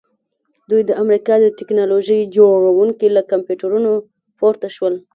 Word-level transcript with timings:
دوی 0.69 0.81
د 0.85 0.91
امریکا 1.03 1.35
د 1.41 1.45
ټیکنالوژۍ 1.57 2.19
جوړونکي 2.35 3.07
له 3.15 3.21
کمپیوټرونو 3.31 3.91
پورته 4.39 4.67
شول 4.75 4.93